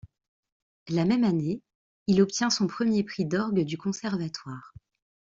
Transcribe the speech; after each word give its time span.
La 0.89 1.05
même 1.05 1.23
année, 1.23 1.61
il 2.07 2.23
obtient 2.23 2.49
son 2.49 2.65
Premier 2.65 3.03
Prix 3.03 3.25
d’orgue 3.27 3.63
du 3.63 3.77
Conservatoire. 3.77 4.73